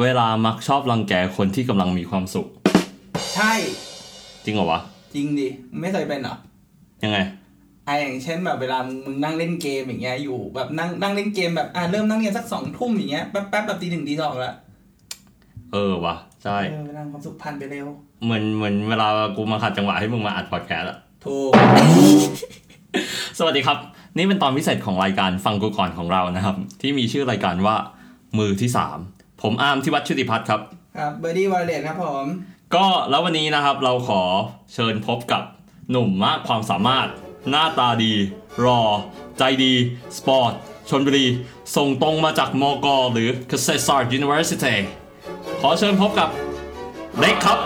[0.00, 2.46] เวลามักชอบรังแกคนที่กำลังมีความสุข
[3.34, 3.52] ใช่
[4.44, 4.80] จริงเหรอวะ
[5.14, 6.36] จริงดิมึงไม่เคยเป็นเหรอ
[7.04, 7.18] ยังไง
[7.86, 14.54] อะอย่างเช่นแบบเวลามึงนั่งเล่นเกมอย่างเงี้ยอยู่แบบนั่งนั่งเล่นเกมแบบอะเริ่มนั่งเรียนสักสองทุ่มอย่างเงี้ยแป๊บแป๊บแบบตีหนึ่งตีสองแล้ว
[15.72, 17.86] เออวะใช่เออเวลาความสุขพันไปเร็ว
[18.24, 21.52] เหมือนเหมือนเวลากูมาขัดจังหวะให้มึงมาอัดพอดแคสต์อะถูก
[23.38, 23.78] สวัสดีครับ
[24.16, 27.76] นี่เป็นตอนพิเศษของรายการฟังกูก่อนของเรานะครับ ที่มีชื่อรายการว่า
[28.38, 28.98] มือที่สาม
[29.42, 30.60] ผมอาร์มที่วัดชุติพัฒน์ครับ
[30.96, 32.24] ครับเบอร์ดี้วอลเลตครับผม
[32.74, 34.22] ก็แล้ววันนี้นะครับเราขอ
[34.74, 35.42] เชิญพบกับ
[35.90, 37.08] หนุ่มมากความสามารถ
[37.50, 38.12] หน้าตาดี
[38.64, 38.80] รอ
[39.38, 39.72] ใจดี
[40.16, 40.52] สปอร์ต
[40.90, 41.26] ชนบุรี
[41.76, 44.76] ส่งตรงมาจากมกหรือ เกษตรศาสตร์ University
[45.60, 46.28] ขอเชิญพบกับ
[47.18, 47.58] เล็กครับ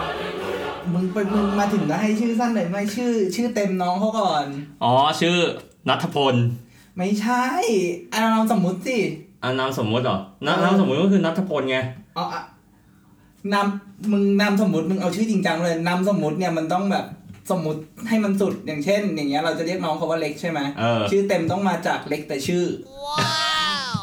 [0.93, 4.45] มึงไปมึงมาถึงแล้วให้ชื่อสั้นเลยไหม่ชื่อ ชื่อเต็มน้องเขาก่อน
[4.85, 5.37] อ๋อ ชื่อ
[5.89, 6.35] นัทพล
[6.99, 7.45] ไม่ใช่
[8.15, 8.99] อะเราสมมุติสิ
[9.45, 11.79] อ่านามสมมุติเหรอนาเออนามสมมุติก็คือนัทพลไง
[12.15, 12.43] เอาอะ
[13.53, 13.67] นาม
[14.13, 17.07] มึงนามสมมุติมึงเอาชื่อจริงจังเลยนามสมมุติเนี่ยมันต้องแบบ
[17.51, 22.65] สมมุติให้มันสุดอย่างเช่น อย่างเงี้ยเราจะเรียกน้องเขาว่าเล็กใช่ไหมเออชื่อเต็มต้องมาจากเล็กแต่ชื่อ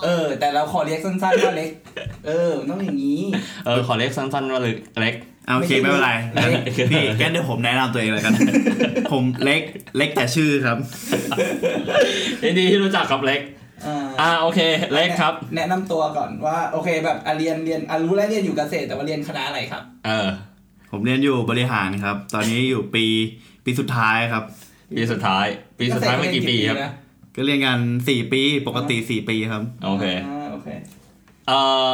[0.04, 1.72] เออ แต่เราขอเรียกสั้นๆว่าเล็ก
[2.28, 3.22] เออมันต้องอย่างนี้
[3.66, 5.16] เออขอเล็กสั้นๆว่าเล็ก
[5.48, 8.34] เอาโอเคไม่ไม่ใช่เป็นไรเล็กพี่งั้นเดี๋ยวผมแนะนำตัวเองเลยกัน
[9.12, 9.62] ผมเล็ก
[9.98, 10.78] เล็กแต่ชื่อครับ
[12.44, 13.42] ยินดีที่รู้จักครับเล็ก
[13.88, 14.60] อ่าอ่าโอเค
[14.94, 20.28] เล็กครับ แนะนำตัวก่อนว่าโอเคแบบอะเรียนเรียนอะรู้แล้วเรียนอยู่เกษตรแต่ว่าเรียนคณะอะไรครับ เออ
[20.92, 23.06] ผมเรียนอยู่บริหารครับ ตอนนี้อยู่ปี
[23.66, 24.44] ปีสุดท้ายครับ
[24.98, 25.46] ปีสุดท้าย
[25.80, 26.94] ปีสุดท้ายไม่กี่ปีครับนะ
[27.36, 30.68] ก็เรียนกันสี่ปีปกติสี่ปีครับ โอเคอ่าโอเค
[31.48, 31.52] เอ
[31.88, 31.90] อ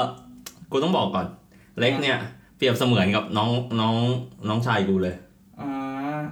[0.71, 1.27] กูต้องบอกก่อน
[1.79, 2.17] เล็กเนี่ย
[2.57, 3.49] เปรียบเสมือนกับน้อง
[3.79, 3.95] น้อง
[4.47, 5.15] น้องชายกูเลย
[5.59, 5.69] อ่า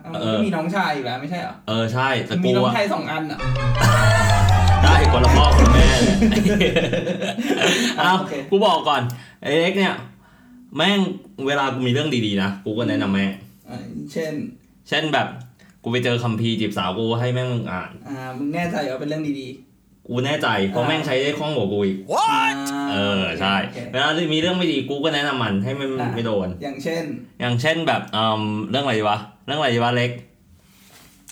[0.01, 3.39] เอาเออก็มีน้องชายอยู่แล้วไม่ใช่เหรอเออใช่แต่มีกูน้องอะชายสองอันอะ
[4.85, 6.15] ได้คนละพ่อคนละแม่เลย
[7.97, 9.01] เอาโอเคกูบอกก่อน
[9.41, 9.93] ไอ้เล็กเนี่ย
[10.75, 10.99] แม่ง
[11.47, 13.31] เวลากูมีเรื่องดีๆนะกูก็แนะนำแม่ง
[13.69, 13.77] อ่า
[14.11, 14.33] เช่น
[14.89, 15.27] เช่นแบบ
[15.83, 19.47] กูไปเจอคัมภีร์จีบสาวกูให้แม่งอ่านอ่ามึงแน่ใจว่าเป็นเรื่องดี
[20.07, 22.45] กูแน่ใจเพราะแม่งใช้ได้คล่องกว่ากูอีกๆอ่า
[22.91, 27.03] เออใช่โอเคเวลาที่มีเรื่องไม่ดีกูก็แนะนำมันให้มันอะไม่โดน อย่างเช่น
[27.41, 30.11] อย่างเช่นแบบเอ่มเรื่องอะไรดีวะเรื่องอะไรดีวะเล็ก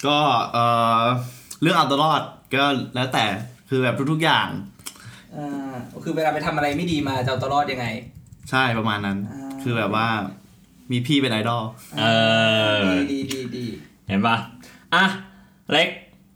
[0.08, 0.18] ก็
[0.54, 0.66] เอ่
[1.02, 1.04] อ
[1.62, 2.22] เรื่องเอาตัวรอด
[2.56, 2.64] ก็
[2.96, 3.26] แล้วแต่
[3.70, 4.48] คือแบบทุกๆอย่าง
[5.36, 7.88] อ่าคือเวลาไปทำอะไรไม่ดีมาจะเอาตัวรอดยังไง
[8.50, 10.08] ใช่ประมาณนั้นอ่าคือแบบว่า
[10.92, 11.64] มีพี่เป็นไอดอล
[12.00, 12.04] เอ
[12.76, 13.66] อดีดีดีดี
[14.08, 14.36] เห็นปะ
[14.96, 15.06] อะ
[15.72, 15.90] เล็ก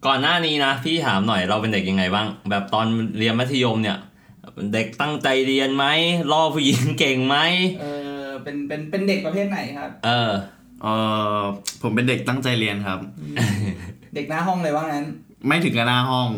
[0.06, 2.86] ก่อนหน้านี้นะ พี่ถามหน่อยเราเป็นเด็กยังไงบ้าง แบบตอน
[3.18, 3.98] เรียนมัธยมเนี่ย
[4.74, 5.86] เด็กตั้งใจเรียนไหม
[6.32, 7.38] ล่อผู้หญิงเก่งไหม
[7.82, 7.86] เอ
[8.24, 10.32] อเป็นเป็นเป็นเด็กประเภทไหนครับ เออ
[10.84, 10.88] เอ
[11.40, 11.42] อ
[11.82, 13.00] ผมเป็นเด็กตั้งใจเรียนครับ
[14.16, 15.06] เด็กหน้าห้องเลยว่างั้น
[15.46, 16.30] ไม่ถึงกับหน้าห้อง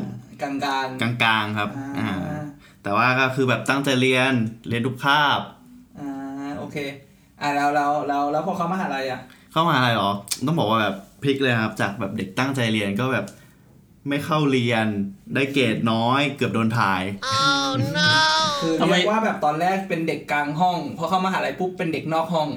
[0.41, 2.39] กลางกลางกลางๆครับอ่าอ่า
[2.83, 4.33] แต่ว่าก็คือแบบตั้งใจเรียน
[4.67, 5.41] เรียนทุกคาบ
[5.99, 6.77] อ่าโอเค
[7.41, 9.21] อ่าแล้วแล้วแล้วแล้วพอเขามาหาลัยอะ
[9.51, 10.11] เข้ามาอะไรหรอ
[10.45, 13.25] ต้องบอกว่าแบบพลิกเลยครับ จากแบบเด็กตั้งใจเรียนก็แบบ
[14.09, 14.85] ไม่เข้าเรียน
[15.35, 17.03] ได้เกรดน้อย เกือบโดนถ่าย
[18.61, 22.49] คือทำไมเรียกว่าแบบตอนแรกเป็นเด็กกลางห้องพอเข้ามาหาลัยปุ๊บเป็นเด็กนอกห้อง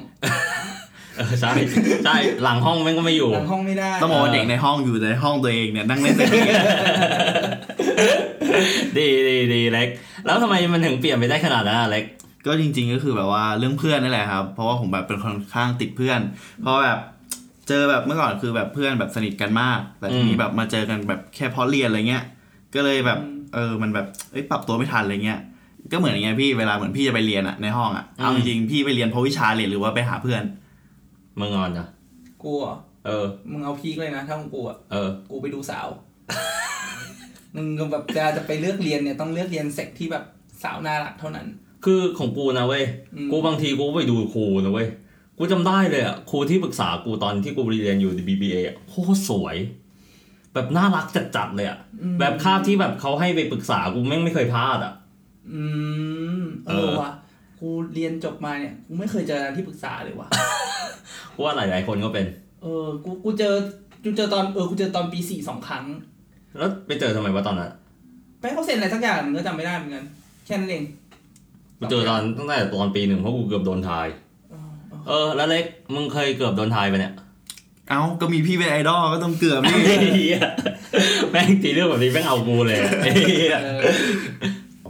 [1.17, 1.51] เออใช่
[2.05, 6.45] ใช่หลังห้องแม่งก็ไม่อยู่ หลังห้องไม่ได้ต้องบอกว่าเด็กในห้องอยู่ในห้องตัวเองเนี่ยนั่งเล่นแต่เกม
[8.97, 9.87] ดีดีดีเล็ก
[10.25, 12.05] แล้วทำไมมันถึงเปลี่ยนไปได้ขนาดนั้นอะเล็ก
[12.45, 16.19] ก็จริง ๆ ก็คือแบบว่าเรื่องเพื่อนนั่นแหละครับ เพราะว่าผมแบบเป็นคนข้างติดเพื่อน
[16.61, 16.99] เพราะแบบ
[17.67, 22.23] เจอแบบเมื่อก่อนคือแบบเพื่อนแบบสนิทกันมาก แต่ทีนี้อืมแบบมาเจอกันแบบแค่เพราะเรียนอะไรเงี้ย
[22.75, 23.19] ก็เลยแบบ
[23.53, 25.39] เออมันแบบเอ้ยปรับตัวไม่ทันอะไรเงี้ย
[25.91, 30.43] ก็เหมือนอย่างเงี้ยพี่เวลาเหมือนพี่จะไปเรียนอะในห้องอะเอาจริงๆพี่ไปเรียนเพราะวิชาเรียนหรือว่าไปหาเพื่อน
[31.39, 31.85] มึงงอนจ้ะ
[32.43, 35.87] กูเหรอเออ มึงเอาพีกเลยนะถ้าของกูอะเออ กูไปดูสาว
[37.55, 40.23] มึงก็แบบจะจะไปเลือกเรียนเนี่ยต้องเลือกเรียนเซกที่แบบ
[40.63, 41.47] สาวน่ารักเท่านั้น
[41.85, 42.83] คือของกูนะเว้ย
[43.15, 44.87] อืมกูบางทีกูก็ไปดูครูนะเว้ย
[45.37, 49.57] กูจำได้เลยอะครูที่ปรึกษากูตอนที่กูเรียนอยู่ใน BBA อะโคตรสวย
[50.53, 51.05] แบบน่ารัก
[51.35, 54.93] จัดๆเลยอะอืมแบบคาบที่แบบเขาให้ไปปรึกษากูแม่งไม่เคยพลาดอะ
[55.53, 55.63] อื
[56.39, 57.13] ม เอเอออว่ะ
[57.59, 60.27] กูเรียนจบมาเนี่ยกูไม่เคยเจอที่ปรึกษาเลยว่ะ
[61.35, 62.25] กูว่าหลาย ๆ คนก็เป็น
[62.61, 63.53] เออกูกูเจอ
[64.03, 65.85] กูเจอตอนเออกูเจอตอนปีสี่สองครั้ง
[66.57, 67.71] แล้วไปเจอทำไมวะตอนนั้น
[68.39, 70.03] ไปให้เขาเซ็นอะไรสักอย่างมึงก็จำไม่ได้เหมือนกัน
[70.45, 70.83] แค่นั้นเอง
[71.77, 74.07] กูเจอตอนตั้งแต่ตอนปีหนึ่งเพราะกูเกือบโดนทาย
[74.53, 74.59] อ๋อ
[74.91, 77.13] อ๋อเออ แล้วเล็กมึงเคยเกือบโดนทายไปเนี่ย
[77.89, 80.39] เอ้าก็มีพี่เป็นไอดอลก็ต้องเกือบพี่เหี้ย
[81.31, 83.81] แม่งทีเรื่องแบบนี้แม่งเอากูเลยอะไอ้เหี้ยเออ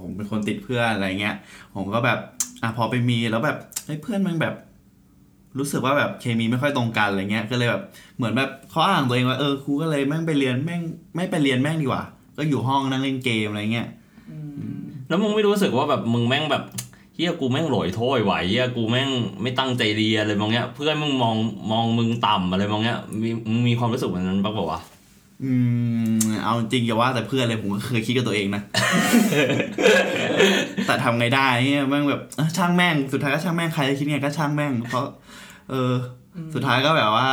[0.04, 1.36] ผมเป็นคนติดเพื่อนอะไรเงี้ย
[1.76, 2.20] ผมก็แบบ
[2.64, 4.54] อะพอไปมีแล้วแบบเฮ้ยเพื่อนมันแบบ
[5.60, 7.84] รู้สึกว่าแบบเคมีไม่ค่อยตรงกันอะไรเงี้ยก็เลยแบบ
[8.18, 10.82] เหมือนแบบข้ออ้างตัวเองว่าเออครูก็เลยแม่งไปเรียนแม่ง
[11.16, 12.04] ไม่ไปเรียนแม่งดีกว่า
[12.38, 13.88] ก็อยู่ห้องนั่งเล่นเกมอะไรเงี้ย
[14.30, 14.38] อื
[14.78, 16.64] มแล้วมึงไม่รู้สึกว่าแบบมึงแม่งแบบ
[17.16, 19.10] เฮียกูแม่งโหลอยโถ้ยไหวเฮียกูแม่ง
[19.42, 21.36] ไม่ตั้งใจเรียนอะไรบางเงี้ยเพื่อนมึงมอง
[21.72, 24.82] มองมึงต่ำอะไรบางเงี้ยมีมึงมีความรู้สึกแบบนั้นบ้างเปล่าวะ
[25.44, 25.54] อื
[26.16, 28.62] มเอาจริงอย่าว่าแต่เพื่อนเลยผมก็เคยคิดกับตัวเองนะ
[30.86, 35.06] แต่ทำไงได้เนี่ยแม่งแบบเอ้อช่างแม่งสุดท้ายก็ช่างแม่งใครจะคิดไงก็ช่างแม่งเพราะ
[35.70, 35.94] เออ
[36.36, 37.30] อ สุดท้ายก็แบบว่า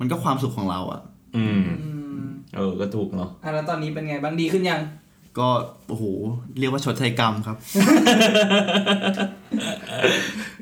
[0.00, 1.00] มันก็ความสุขของเราอะ
[1.36, 1.90] อืมอื
[2.20, 2.24] ม
[2.56, 4.80] เออ ก็ถูกเนาะอะแล้วตอนนี้เป็นไงบ้างดีขึ้นยัง
[5.38, 5.48] ก็
[5.88, 6.04] โอ้โห
[6.58, 7.56] เรียกว่าชดใช้กรรมครับ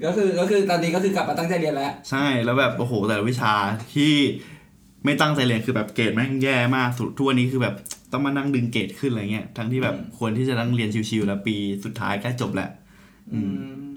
[0.05, 3.53] ก็คือก็คือตอนนี้ก็คือกลับมาตั้งใจเรียนแล้ว ใช่แล้วแบบโอ้โหแต่ละวิชา
[3.95, 4.12] ที่
[5.05, 7.75] ไม่ตั้งใจเรียนคือแบบเกรดแม่งแย่มากสุดทุกวันนี้คือแบบ
[8.12, 12.69] ต้องมานั่งดึงเกรดขึ้นอะไรเงี้ยทั้งที่แบบอืมควรที่จะนั่งเรียนชิวๆแล้วปีสุดท้ายใกล้จบแหละ
[13.33, 13.41] อื
[13.81, 13.89] ม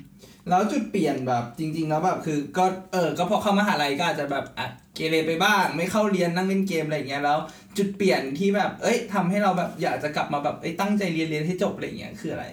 [0.50, 7.38] แล้วจุดเปลี่ยนแบบจริง ๆ แล้วแบบคือก็เออก็พอเข้ามหาลัยก็อาจจะแบบอะเกเรไปบ้าง ไม่เข้าเรียนนั่งเล่นเกมอะไรอย่างเงี้ยแล้ว
[7.78, 12.46] จุดเปลี่ยนที่แบบ เอ้ยทำให้เราแบบอยากจะกลับมาแบบเอ้ยตั้งใจเรียนเรียนให้จบอะไรอย่างเงี้ยคืออะไร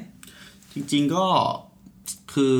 [0.74, 1.24] จริง ๆก็
[2.34, 2.58] คือ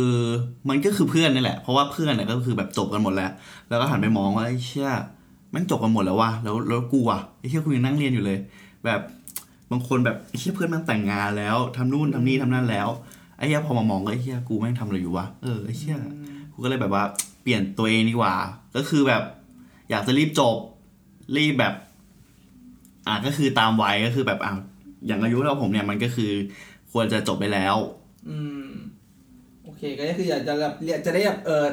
[0.68, 3.30] มันก็คือเพื่อนนี่แหละ เพราะว่าเพื่อนเนี่ยก็คือแบบจบกันหมดแล้ว
[3.68, 4.90] แล้วก็หันไปมองว่าไอ้เชี่ย
[5.54, 8.38] มันจบกันหมดแล้วว่ะแล้วแล้วกูอะไอ้เชี่ยกูยังนั่งเรียนอยู่เลย
[8.84, 9.00] แบบ
[9.70, 12.88] บางคนแบบไอ้เชี่ยเพื่อนมันแต่งงานแล้วทำนู่นทำนี่ทำนั่นแล้ว
[13.40, 15.96] ไอ้เชี่ยพอมามองก็ไอ้เชี่ยกูแม่งทำอะไรอยู่วะเออไอ้เชี่ย
[16.52, 17.04] กูก็เลยแบบว่า
[17.42, 18.34] เปลี่ยนตัวเองดีกว่า
[18.76, 19.22] ก็คือแบบ
[19.90, 20.56] อยากจะรีบจบ
[21.36, 21.74] รีบแบบ
[23.06, 24.52] อะก็คือตามวัยก็คือแบบอะ
[25.06, 26.32] อย่างอายุเราผมเนี่ยมันก็คือ
[26.92, 27.76] ควรจะจบไปแล้ว
[28.28, 28.38] อื
[28.68, 28.70] ม
[29.64, 31.66] โอเค ก็คืออยากจะแบบเรียนจะได้แบบเออ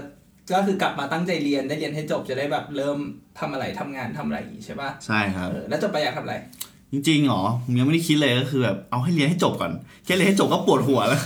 [0.52, 3.00] ก็คือกลับมาตั้งใจเรียนได้เรียนให้จบจะได้แบบเริ่ม
[3.40, 6.36] ทำอะไรทำงานทำอะไรอย่างงี้ใช่ปะใช่ครับ เออแล้วจบไปอยากทำอะไร
[6.92, 9.72] จริงๆหรอผมยังไม่ได้คิดเลยก็คือแบบเอาให้เรียนให้จบก่อน
[10.06, 11.22] แค่เรียนให้จบก็ปวดหัวแล้ว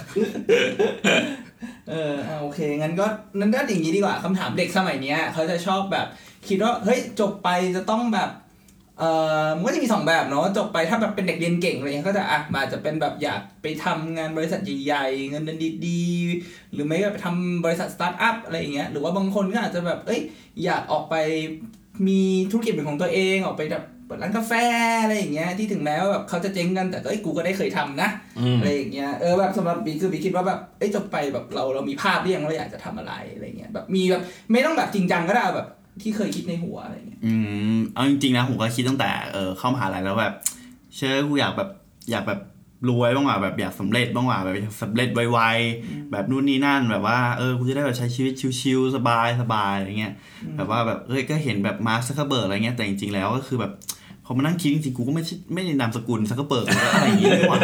[1.89, 3.05] เออโอเค งั้นก็
[3.39, 6.07] นั้นก็อย่างนี้ดีกว่าคำถามเด็กสมัยเนี้ยเขาจะชอบแบบ
[6.47, 8.29] คิดว่าเฮ้ยจบไปจะต้องแบบ
[8.99, 9.03] เอ
[9.45, 20.21] อมันก็จะมีสองแบบเนาะจบไปถ้าแบบเป็นเด็กเรียนเก่งอะไรเงี้ยก็จะอะมาจจะเป็นแบบอยากไปทำงานบริษัทใหญ่ๆเงินเดือนดีๆ หรือไม่ก็ไปทำบริษัทสตาร์ทอัพอะไรอย่างเงี้ยหรือว่าบางคนก็อาจจะแบบเอ้ย
[20.63, 21.15] อยากออกไป
[22.07, 22.21] มี
[22.51, 24.53] ธุรกิจเป็นของตัวเองออกไปแบบ ปิดร้านกาแฟ
[25.03, 28.09] อะไรอย่างเงี้ยที่ถึงแม้ว่าแบบเขาจะเจ๊งกันแต่ก็เอ้ยกูก็ได้เคยทำนะ
[28.39, 34.21] อืมอะไรอย่างเงี้ยเออแบบสำหรับบีคือบีคิดว่าแบบเอ้ยจบไปแบบเราเรามีภาพหรือยังว่าอยากจะทำอะไรอะไรเงี้ยแบบมีแบบ
[34.51, 35.67] ไม่ต้องแบบจริงจังก็ได้เอาแบบ
[36.01, 37.33] ที่เคยคิดในหัวอะไรเงี้ยอื
[37.75, 40.33] มเอาจริงๆนะผมก็คิดตั้งแต่เออเข้ามหาลัยแล้วแบบ
[40.95, 41.69] เชื่อกูอยากแบบ
[42.11, 42.39] อยากแบบ
[42.89, 50.13] รวยบ้างว่ะแบบอยากสำเร็จบ้างว่ะแบบอยากสำเร็จไวๆแบบนู่นนี่นั่นแบบว่าเออกูจะได้แบบใช้ชีวิตชิวๆสบายสบายอะไรเงี้ย
[50.57, 53.71] แบบว่าแบบเอ้ยก็เห็นแบบมาร์คซักเคอร์เบิร์กอะไรเงี้ยแต่จริงๆแล้วก็คือแบบ
[54.25, 57.59] พอมานั่งคิดจริงๆกูก็ไม่ใช่ไม่ได้นามสกุลซักเคอร์เบิร์กหรือว่าอะไรอย่างงี้นี่หว่า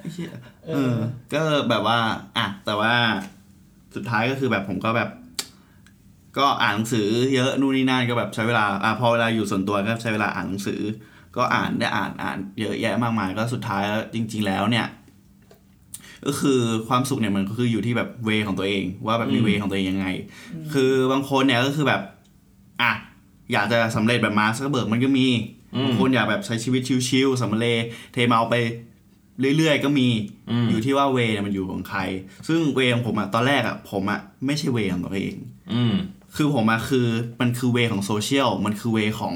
[0.00, 0.30] ไอ้เหี้ย
[0.68, 0.94] เออ
[1.32, 1.40] ก็
[1.70, 1.98] แบบว่า
[2.36, 2.92] อะ แต่ว่า
[3.94, 5.10] สุดท้ายก็คือแบบผมก็แบบ
[6.38, 10.80] ก็อ่านหนังสือเยอะนู่นนี่นั่นก็แบบใช้เวลาอะพอเวลาอยู่ส่วนตัวก็ใช้เวลาอ่านหนังสือ
[11.36, 14.86] ก็อ่านได้อ่านอ่านเยอะแยะมากมาย ก็สุดท้ายแล้วจริง ๆ แล้วเนี่ย
[16.26, 20.06] ก็คือความสุขเนี่ยมันก็คืออยู่ที่แบบ way ของตัวเอง ว่าแบบมีอืม way ของตัวเองยังไง
[20.72, 22.02] คือบางคนเนี่ยก็คือแบบ
[22.82, 22.92] อะ
[23.52, 25.26] อยากจะสำเร็จแบบมาร์คซักเคอร์เบิร์กมันก็มี
[25.74, 27.82] อืมบางคนอยากแบบใช้ชีวิตชิลๆสำมะเล
[28.12, 28.54] เทเมาไป
[29.56, 30.08] เรื่อยๆ ก็มี
[30.50, 32.00] อืมอยู่ที่ว่า way เนี่ยมันอยู่ของใคร
[32.48, 35.34] ซึ่งเวของผมอะตอนแรกอะผมอะไม่ใช่เวของตัวเอง
[35.72, 35.94] อืม
[36.36, 37.06] คือผมอะคือ
[37.40, 39.34] มันคือเวของโซเชียลมันคือเวของ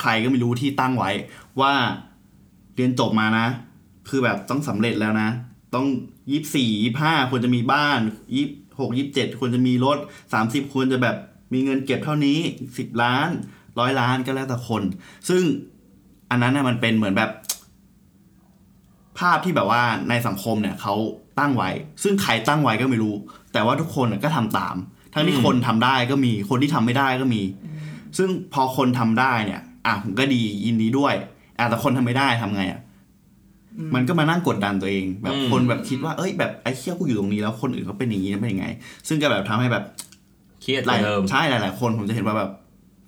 [0.00, 1.10] ใครก็ไม่รู้ที่ตั้งไว้
[1.60, 1.72] ว่า
[2.74, 3.46] เรียนจบมานะ
[4.08, 5.28] คือแบบต้องสำเร็จแล้วนะ
[5.74, 5.86] ต้อง
[6.30, 7.98] ยี่สี่ยี่ห้าควรจะมีบ้าน
[8.34, 8.46] ยี่
[8.80, 9.98] หกยี่เจ็ดควรจะมีรถ
[10.32, 11.16] สามสิบควรจะแบบ
[11.54, 12.38] มีเงินเก็บเท่านี้
[12.78, 13.30] สิบล้าน
[13.78, 14.82] ร้อยล้านก็แล้วแต่คน
[15.28, 15.42] ซึ่ง
[16.30, 17.30] อันนั้นน่ะมันเป็นเหมือนแบบ
[19.18, 20.94] ภาพที่แบบว่าในสังคมเนี่ยเขา
[21.38, 21.70] ตั้งไว้
[22.02, 23.14] ซึ่งใครตั้งไว้ก็ไม่รู้
[23.52, 24.76] แต่ว่าทุกคนน่ะก็ทำตาม
[25.14, 27.42] ทั้งที่อืมคนทำได้ก็มีคนที่ทำไม่ได้ก็มี
[28.18, 31.14] ซึ่งพอคนทำได้เนี่ย อะผมก็ดียินดีด้วย
[31.58, 32.80] อะแต่คนทำไม่ได้ทำไงอะ
[33.94, 38.66] มันก็มานั่งกดดันตัวเอง แบบอืมคนแบบคิดว่าเอ้ยแบบไอ้เชี่ยกูอยู่ตรงนี้แล้วคนอื่นเขาเป็นอย่างนี้เป็นยังไง
[39.08, 39.84] ซึ่งก็แบบทำให้แบบ
[40.64, 42.50] เครียดหกลายว่าเดิมใช่หลาย ๆ คนผมจะเห็นว่าแบบ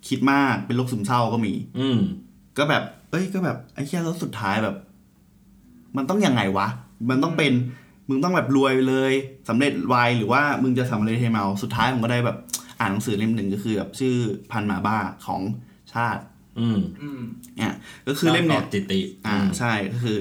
[0.07, 1.99] คิดมากเป็นโรคซึมเศร้าก็มี อืม
[2.57, 4.75] ก็แบบ เอ้ยก็แบบไอ้เชี่ยแล้วสุดท้ายแบบ
[5.97, 6.67] มันต้องยังไงวะ
[7.09, 7.53] มันต้องเป็น
[8.09, 9.13] มึงต้องแบบรวยไปเลย
[9.49, 12.37] สำเร็จไวหรือว่ามึงจะสำเร็จเทเมาสุดท้ายผมก็ได้แบบ
[12.79, 14.15] อ่านหนังสือเล่มหนึ่งก็คือแบบชื่อ
[14.51, 15.41] พันหมาบ้าของ
[15.93, 16.21] ชาติ
[16.59, 17.21] อืมอืม
[17.57, 17.75] เนี่ย
[18.07, 20.17] ก็คือเล่มเนี้ยตอบติติอ่าใช่ก็คือ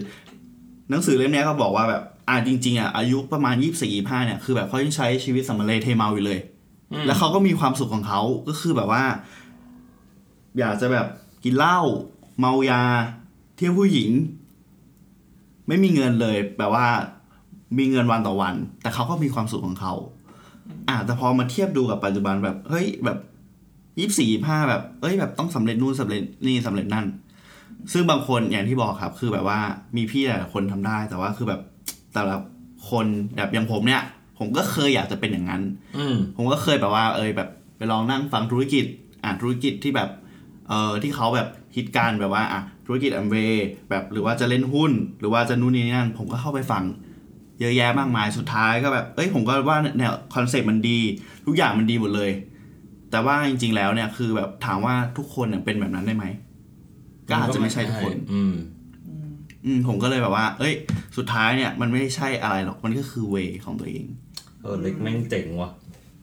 [0.90, 6.55] หนังสือเล่มเนี้ยก็บอกว่าแบบอ่าจริง ๆอะอายุประมาณยี่สิบสี่ยี่ห้าเนี่ยคือแบบเขายังใช้ชีวิตสำเร็จเทเมาอยู่เลยอืม
[7.06, 9.04] แล้วเขาก็มีความสุขของเขาก็คือแบบว่า
[10.58, 11.06] อยากจะแบบ
[11.44, 11.78] กินเหล้า
[12.38, 12.82] เมายา
[13.56, 14.10] เที่ยวผู้หญิง
[15.68, 16.86] ไม่มีเงินเลยแบบว่า
[17.78, 19.94] มีเงินวันต่อวัน แต่เขาก็มีความสุขของเขา
[20.88, 23.18] อ่าแต่พอมาเทียบดูกับปัจจุบันแบบเฮ้ยแบบ
[23.98, 27.06] ยี่สี่ห้าแบบเอ้ยแบบต้องสำเร็จนู่นสำเร็จนี่สำเร็จนั่น
[27.92, 29.60] ซึ่งบางคนอย่างที่บอกครับ คือแบบว่า
[29.96, 31.60] มีพี่หลายคนทำได้ แต่ว่าคือแบบ
[32.14, 32.36] แต่ละ
[32.90, 34.02] คนแบบอย่างผมเนี่ย
[34.38, 35.62] ผมก็เคยอยากจะเป็นอย่างนั้น
[35.96, 38.84] อืมผมก็เคยแบบว่า เอยแบบไปลองนั่งฟังธุรกิจ
[39.24, 40.10] อ่านธุรกิจที่แบบ
[40.68, 46.84] เอ่อที่เขาแบบฮิตกันแบบว่าอะธุรกิจแอมเวย์แบบหรือว่าจะเล่นหุ้น หรือว่าจะนู่นนี่นั่น ผมก็เข้าไปฟัง
[47.60, 50.98] เยอะแยะมากมายสุดท้ายก็แบบ เอ้ยผมก็ว่าเนี่ย concept มันดี
[51.46, 52.30] ทุกอย่างมันดีหมดเลย
[53.10, 56.24] แต่ว่าจริง ๆ แล้วเนี่ยคือแบบถามว่าทุกคนเนี่ยเป็นแบบนั้นได้ไหม
[57.28, 58.54] ก็อาจจะไม่ใช่ทุกคน อืม
[59.64, 60.74] อืมผมก็เลยแบบว่า เอ้ย
[61.16, 65.70] สุดท้ายเนี่ย มันไม่ได้ใช่อะไรหรอก มันก็คือเวของตัวเองเออเล็กแม่งเจ๋งว่ะ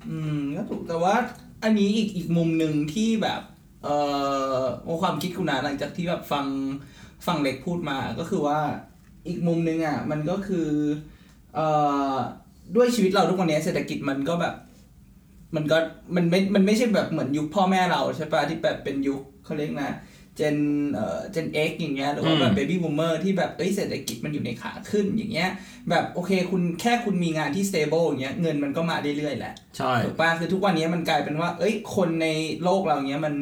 [0.09, 1.15] อืมก็ถูกแต่ว่า
[1.63, 3.41] อันนี้อีกอีกมุมหนึ่งที่แบบ
[3.83, 3.95] เอ่
[4.57, 6.45] อความคิดคุณนะหลังจากที่แบบฟัง
[7.25, 8.59] ฟังเล็กพูดมาก็คือว่า
[9.27, 10.69] อีกมุมหนึ่งอะ มันก็คือ
[11.55, 11.67] เอ่
[12.11, 12.13] อ
[12.75, 14.55] ด้วยชีวิตเราทุกวันนี้เศรษฐกิจมันก็แบบ
[15.55, 15.77] มันก็
[16.15, 19.89] มันไม่มันไม่ใช่แบบเหมือนยุคพ่อแม่เราใช่ปะที่แบบเป็นยุคเขาเรียกนะ
[20.37, 20.57] Gen
[20.93, 25.49] เอ่อ Gen X อย่างเงี้ยหรือว่าแบบอืม baby boomer ที่แบบเอ้ยเศรษฐกิจมันอยู่ในขาขึ้นอย่างเงี้ย
[25.89, 32.27] แบบโอเคคุณแค่คุณมีงานที่ stable อย่างเงี้ยเงินมันก็มาเรื่อยๆแหละใช่ถูกปะคือทุกวันนี้มันกลายเป็นว่า เอ้ยคนใน
[32.63, 33.35] โลกเราเนี้ยมัน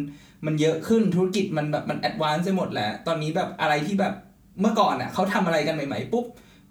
[0.46, 4.14] มันเยอะขึ้นธุรกิจมันแบบมัน advance ไปหมดแล้ว ตอนนี้แบบอะไรที่แบบ
[4.62, 6.26] เมื่อก่อนอะเขาทำอะไรกันใหม่ๆปุ๊บ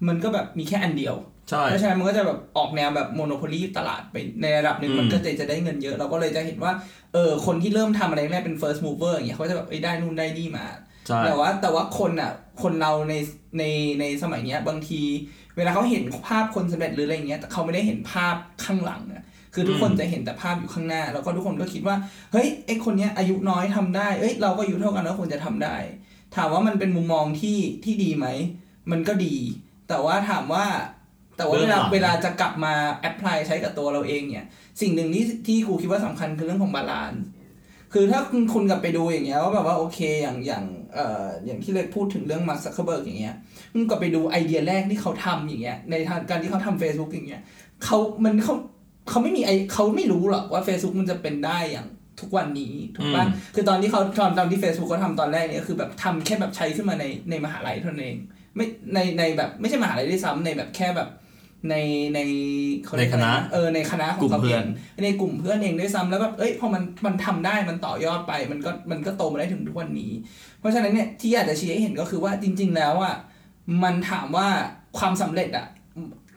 [0.08, 1.14] มันก็แบบมีแค่อันเดียว
[1.50, 6.72] ใช่เพราะฉะนั้นมันก็จะแบบออกแนวแบบโมโนโพลีตลาดไปในระดับหนึ่งอืมมันก็จะจะได้เงินเยอะ เราก็เลยจะเห็นว่า
[7.12, 10.66] เออคนที่เริ่มทำอะไรแรกเป็น first mover อย่างเงี้ยเขาจะแบบเอ้ยได้นู่นได้นี่มา
[11.06, 13.14] ใช่แต่ว่าแต่ว่าคนอะคนเราใน
[13.58, 13.64] ใน
[14.00, 15.00] ในสมัยเนี้ยบางที
[15.56, 19.22] เวลาเขาเห็นภาพคนสำเร็จหรืออะไรเงี้ยแต่เขาไม่ได้เห็นภาพข้างหลังอะ
[19.54, 21.96] คือทุกคนอืมจะเห็นแต่ภาพอยู่ข้างหน้า แล้วก็ทุกคนก็คิดว่า
[22.32, 25.76] เฮ้ยไอคนเนี้ยอายุน้อยทำได้เอ้ยเราก็อายุเท่ากันแล้วควรจะทำได้
[26.36, 28.26] ถามว่ามันเป็นมุมมองที่ที่ดีไหม
[28.90, 29.36] มันก็ดี
[29.88, 30.64] แต่ว่าถามว่า
[31.40, 34.46] แต่ว่าเวลาเวลาจะกลับมา apply ใช้กับตัวเราเองเนี่ย
[34.80, 37.22] สิ่งหนึ่งที่ที่กูคิดว่าสำคัญคือเรื่องของ balance
[37.92, 43.34] คือถ้าคุณคุณกลับไปดูอย่างเงี้ยว่าแบบว่าโอเคอย่างอย่างเอ่ออย่างที่เล็กพูดถึงเรื่องมาร์คซักเคอร์เบิร์กอย่างเงี้ย
[43.72, 47.42] คุณกลับไปดูไอเดียแรกที่เขาทำอย่างเงี้ยในทางการที่เขาทำ Facebook อย่างเงี้ย
[47.84, 48.54] เขามันเขา
[49.08, 51.86] เขาไม่มีไอเขาไม่รู้หรอกว่า Facebook มันจะเป็นได้อย่าง
[52.20, 58.16] ทุกวันนี้ถูกปะอืมคือตอนที่เขาตอนตอนที่ Facebook เขาทำตอนแรกเนี่ยคือแบบทำแค่แบบใช้ขึ้นมาในในมหาลัยเท่านั้นเอง
[58.56, 61.08] ไม่ในในแบบไม่ใช่มหาลัยด้วยซ้ำในแบบแค่แบบ
[61.68, 61.74] ใน
[62.14, 62.18] ใน
[62.84, 64.66] เขาเรียกในคณะอไรเออในคณะของกลุ่มเขาเพื่เออนง
[65.04, 70.10] ในกลุ่มเพื่อนเองด้วยซ้ำแล้วแบบเอ้ยพอมันมันทำได้มันต่อยอดไปมันก็มันก็โตมาได้ถึงทุกวันนี้
[70.58, 73.14] เพราะฉะนั้นเนี่ยที่อยากจะชี้ให้เห็นก็คือว่าจริง ๆ แล้วอะ
[73.82, 74.48] มันถามว่า
[74.98, 75.66] ความสำเร็จอะ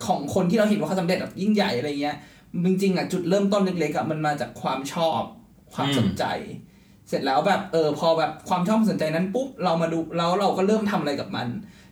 [0.05, 2.17] ของคนที่เราเห็นว่าเขาสำเร็จแบบยิ่งใหญ่อะไรเงี้ย
[2.65, 5.21] จริงๆอะจุดเริ่มต้นเล็กๆอะมันมาจากความชอบ
[5.73, 6.23] ความสนใจ
[7.09, 11.47] เสร็จแล้วแบบเออพอแบบความชอบความสนใจนั้นปุ๊บเรามาดูแล้วเราก็เริ่มทำอะไรกับมัน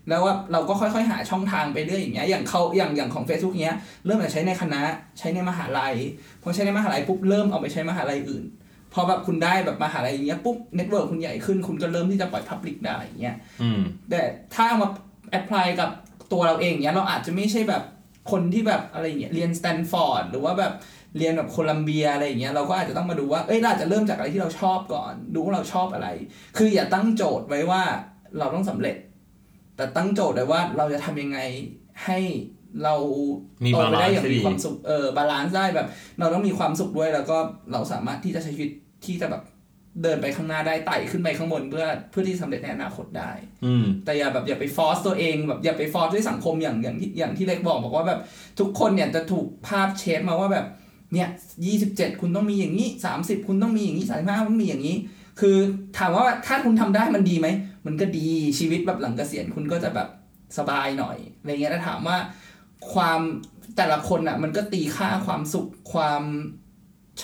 [0.10, 4.81] แล้วว่าเราก็ค่อยๆ หาช่องทางไปเรื่อยอย่างเงี้ยอย่างเขาอย่างอย่างของ Facebook เนี้ยเริ่มจากใช้ในคณะ
[5.20, 5.96] ใช้ในมหาลัย
[6.43, 8.46] พอใช้ในมหาลัยปุ๊บเริ่มเอาไปใช้มหาลัยอื่น
[8.93, 14.22] พอแบบคุณได้แบบมหาลัยอย่างเงี้ยปุ๊บ network คุณใหญ่ขึ้นคุณก็เริ่มที่จะปล่อย public ได้อย่างเงี้ยอืมแต่
[14.53, 14.89] ถ้าเอามา
[15.31, 15.89] apply กับ
[16.31, 17.84] ตัวเราเองเนี้ยเราอาจจะไม่ใช่แบบ
[18.31, 20.74] คนที่แบบอะไรอย่างเงี้ยเรียนสแตนฟอร์ดหรือว่าแบบ
[21.17, 26.08] เรียนแบบโคลัมเบียอะไรอย่างเงี้ยเราก็อาจจะต้องมาดูว่า เอ้ยเราอาจจะเริ่มจากอะไรที่เราชอบก่อน ดูว่าเราชอบอะไร
[26.58, 27.81] คืออย่าตั้งโจทย์ไว้ว่า
[28.39, 28.96] เราต้องสำเร็จ
[29.81, 31.39] แต่ตั้งโจทย์ไว้ว่าเราจะทำยังไง
[32.05, 32.19] ให้
[32.83, 32.95] เรา
[33.63, 35.88] มีโตไปได้อย่าง balance ที่มีดีความสุขเออ balance ได้แบบ
[36.19, 37.38] เราต้องมีความสุขด้วยแล้วก็
[37.71, 38.71] เราสามารถที่จะใช้ชีวิต
[39.05, 39.43] ที่จะแบบ
[40.03, 43.31] เดินไปข้างหน้าได้ไต่ขึ้นไปข้างบนเพื่อเพื่อที่สำเร็จในอนาคตได้
[43.65, 48.19] อืมแต่อย่าแบบอย่าไป force ตัวเองแบบอย่าไป force ด้วยสังคมอย่างอย่างที่อย่างที่เล็กบอกบอกว่าแบบ
[48.59, 50.65] ทุกคนเนี่ยจะถูกภาพ shape มาว่าแบบ
[51.13, 51.29] เนี่ย
[51.65, 54.97] ยี่สิบเจ็ดคุณต้องมีอย่างนี้สามสิบคุณต้องมีอย่างนี้สามห้าคุณมีอย่างนี้
[55.39, 55.57] คือ
[55.97, 57.47] ถามว่าถ้าคุณทำได้มันดีไหม
[57.85, 60.09] มันก็ดีชีวิตแบบหลังเกษียณคุณก็จะแบบ
[60.57, 62.17] สบายหน่อยอะไรเงี้ยถ้าถามว่า
[62.93, 63.19] ความ
[63.77, 66.23] แต่ละคนอะ มันก็ตีค่าความสุขความ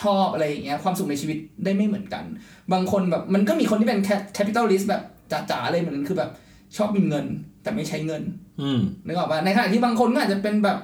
[0.02, 2.26] ชอบอะไรอย่างเงี้ยความสุขในชีวิตได้ไม่เหมือนกัน
[2.74, 4.02] บางคนแบบมันก็มีคนที่เป็น
[4.34, 6.32] capitalist แบบจ๋าๆเลยเหมือนกันคือแบบ
[6.78, 7.26] ชอบมีเงิน
[7.64, 8.24] แต่ไม่ใช้เงิน
[8.62, 10.78] อืมนึกออกปะในขณะที่บางคนก็อาจจะเป็นแบบ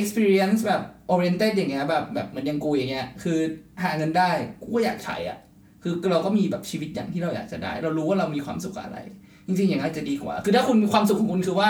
[0.00, 3.38] experience แบบ oriented อย่างเงี้ยแบบแบบเหมือนอยังกูอย่างเงี้ย คือ
[3.82, 5.38] หาเงินได้กูก็อยากใช้อะ
[5.82, 8.98] คือเราก็มีแบบชีวิตอย่างที่เราอยากจะได้ เรารู้ว่าเรามีความสุขกับอะไร
[9.46, 11.68] จริงๆ อย่างนั้นจะดีกว่า คือถ้าคุณมีความสุขของคุณคือว่า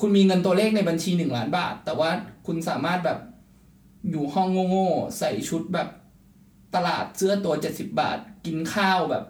[0.00, 2.10] คุณมีเงินตัวเลขในบัญชีหนึ่งล้านบาท แต่ว่า
[2.46, 3.18] คุณสามารถแบบ
[4.10, 5.88] อยู่ห้องโง่ๆใส่ชุดแบบ
[6.74, 9.24] ตลาดเสื้อตัวเจ็ดสิบาท กินข้าวแบบ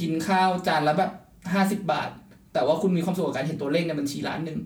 [0.00, 1.12] กินข้าวจานละแบบ
[1.52, 2.10] ห้าสิบบาท
[2.52, 4.58] แต่ว่าคุณมีความสุขกับการเห็นตัวเลขในบัญชีล้านหนึ่ง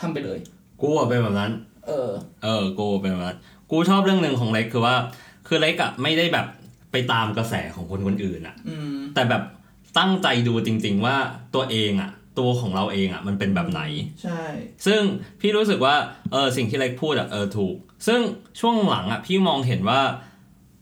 [0.00, 0.38] ทำไปเลย
[0.80, 1.52] กูอะเป็นแบบนั้น
[1.86, 2.10] เออ
[2.44, 3.38] เออ กูเป็นแบบนั้น
[3.70, 4.94] กูชอบเรื่องหนึ่งของเล็กคือว่า
[5.46, 6.46] คือเล็กอะไม่ได้แบบ
[6.92, 9.42] ไปตามกระแสของคนคนอื่นอะอืมแต่แบบ
[9.98, 11.16] ตั้งใจดูจริง ๆ ว่า
[11.54, 13.82] ตัวเองอะตัวของเราเองอะมันเป็นแบบไหน
[14.22, 14.42] ใช่
[14.86, 15.02] ซึ่ง
[15.40, 15.94] พี่รู้สึกว่า
[16.32, 18.20] เออสิ่งที่เล็กพูดอะเออถูก ซึ่ง
[18.60, 20.00] ช่วงหลังอะพี่มองเห็นว่า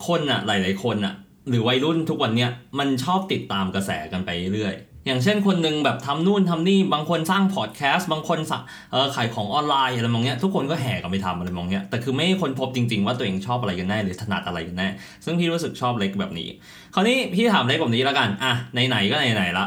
[0.08, 1.14] คนอะหลาย ๆ คนอะ
[1.48, 4.74] หรือวัยรุ่นทุกวันเนี้ยมันชอบติดตามกระแสกันไปเรื่อย
[5.06, 8.60] อย่างเช่นคนหนึ่งแบบทำนู่นทำนี่บางคนสร้างพอดแคสต์บางคนสะ
[8.92, 14.88] เออขายของออนไลน์อะไรมองเนี้ยทุกคนก็แห่กันไปทำอะไรมองเนี้ยแต่คือไม่ให้คนพบจริง ๆ ว่าตัวเองชอบอะไรกันแน่หรือถนัดอะไรกันแน่
[15.24, 16.48] ซึ่งพี่รู้สึกชอบเล็กแบบนี้
[16.94, 18.52] คราวนี้พี่ถามเล็กแบบนี้แล้วกันอะ
[18.88, 19.66] ไหนๆก็ไหนๆละ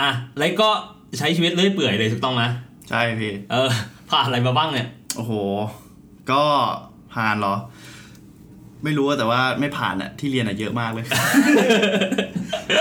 [0.00, 0.70] อะเล็กก็
[1.18, 2.42] ใช้ชีวิตเรื่อยเปื่อยเลยถูกต้องไหม
[2.90, 3.68] ใช่พี่เออ
[4.10, 5.32] ผ่านอะไรมาบ้างเนี่ยโอ้โห
[6.30, 6.42] ก็
[7.14, 7.54] ผ่านเหรอ
[8.84, 11.06] ไม่รู้อะแต่ว่าไม่ผ่านอะที่เรียนอะเยอะมากเลย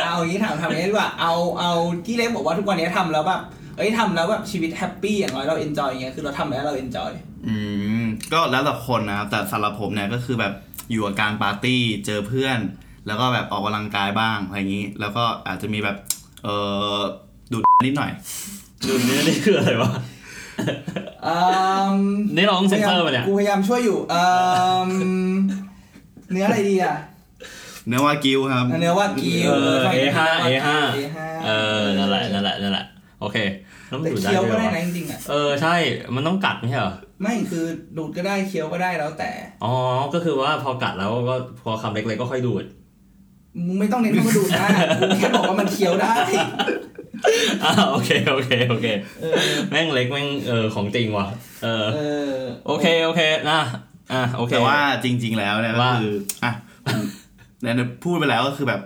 [0.03, 1.71] เอาอย่างนี้ถามทำอย่างนี้ดีกว่าเอาเอา
[2.05, 3.41] ที่เล็กบอกว่าทุกวันนี้ทำแล้วแบบ
[3.77, 7.11] เอ้ยทำแล้วแบบชีวิต happy อย่างน้อยเรา enjoy อย่างเงี้ยคือเราทำแล้วเราเอนจอย
[7.47, 7.55] อื
[8.01, 8.03] ม
[8.33, 10.53] ก็แล้วแต่คนนะครับแต่สำหรับผมเนี่ยก็คือแบบ
[10.91, 12.59] อยู่กับการปาร์ตี้เจอเพื่อน
[13.07, 15.97] แล้วก็แบบออกกำลังกายบ้างอะไรอย่างนี้ แล้วก็อาจจะมีแบบ
[16.43, 16.49] เอ
[16.95, 16.97] อ
[17.51, 18.11] ดูดนิดหน่อย
[18.87, 19.91] ดูนี่นี่คืออะไรวะ
[21.27, 21.37] อื
[21.93, 21.97] ม
[22.35, 24.23] นี่เราต้องเซ็นเซอร์ป่ะเนี่ยกูพยายามช่วยอยู่เอ่
[24.87, 24.89] ม
[26.31, 26.95] เนื้ออะไรดีอะ
[27.87, 31.49] เนื้อวากิวครับเนื้อว่ากิวเออใช่ A5 A5 A5 เอ
[31.79, 32.85] อนั่นแหละนั่นแหละนั่นแหละ
[33.21, 33.37] โอเค
[33.87, 35.75] แล้วมันแต่ดูดได้เคี้ยวด้ก็วยได้วะนะจริงๆอะ เออใช่
[36.15, 37.65] มันต้องกัดไม่ใช่เหรอไม่คือ
[37.97, 39.31] ดูดก็ได้เคี้ยวก็ได้แล้วแต่
[39.63, 39.75] อ๋อ
[40.13, 42.63] ก็คือว่าพอกัดแล้วก็พอคำเล็กๆก็ค่อยดูด
[43.67, 44.67] มึงไม่ต้องเน้นคำว่าดูดนะ
[44.99, 46.13] กูแค่บอกว่ามันเคี้ยวได้
[47.63, 48.87] อ่าโอเคโอเคโอเค
[49.21, 49.35] เออ
[49.71, 51.27] แม่งเล็กแม่งเออของจริงว่ะ
[51.63, 51.99] เออ เอ
[52.31, 52.35] อ
[52.67, 53.21] โอเคโอเค
[53.51, 53.61] นะ
[54.13, 56.51] อะโอเค แต่ว่าจริง ๆ แล้วเนี่ยก็ว่า คืออะ
[56.85, 57.03] ผม
[57.63, 58.81] เนี่ยพูดไปแล้วก็คือแบบ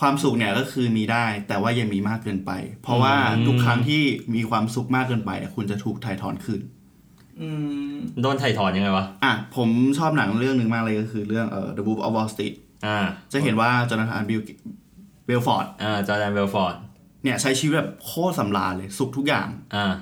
[0.00, 2.52] ความสุขเนี่ยก็คือมีได้ แต่ว่าอย่ามีมากเกินไป
[2.82, 3.14] เพราะว่า
[3.46, 4.02] ทุกครั้งที่
[4.34, 6.60] มีความสุขมากเกินไปเนี่ยคุณจะถูกถ่ายถอนคืน
[7.40, 7.48] อื
[7.92, 9.68] มโดนไถ่ถอนยังไงวะอะผม
[9.98, 12.54] ชอบหนังเรื่องหนึ่งมากเลยก็คือเรื่องเอ่อ The Wolf of Wall Street
[12.86, 12.98] อ่า
[13.32, 14.40] จะเห็นว่าจอนาธานบิล
[15.26, 16.74] เบลฟอร์ดอ่าจอร์แดนเบลฟอร์ด
[17.24, 19.92] เนี่ยใช้ชีวิตแบบโคตรสำราญเลย สุขทุกอย่าง อ่า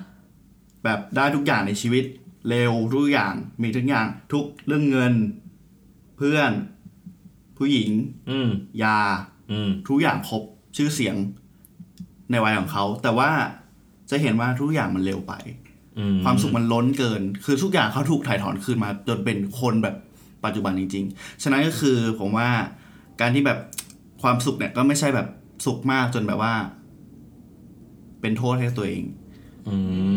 [0.84, 2.04] แบบได้ทุกอย่างในชีวิต
[2.48, 5.14] เร็วทุกอย่างมีทุกอย่าง ทุกเรื่องเงิน
[6.16, 6.50] เพื่อน
[7.58, 7.90] ผู้หญิง
[8.30, 8.48] อืม
[8.82, 8.98] ยา
[9.50, 10.42] อืมทุกอย่างครบ
[10.76, 11.16] ชื่อเสียง
[12.30, 13.30] ในวัยของเขา แต่ว่า
[14.10, 15.32] จะเห็นว่าทุกอย่างมันเร็วไป
[15.98, 19.96] อืมความสุขมันล้นเกิน คือทุกอย่างเขาถูกถ่ายถอนคืนมา จนเป็นคนแบบ
[20.44, 22.48] ปัจจุบันจริง ๆ ฉะนั้นก็คือผมว่า
[23.20, 23.58] การที่แบบ
[24.22, 25.26] ความสุขเนี่ยก็ไม่ใช่แบบ
[25.66, 26.54] สุขมากจนแบบว่า
[28.20, 29.02] เป็นโทษให้ตัวเอง
[29.68, 29.74] อื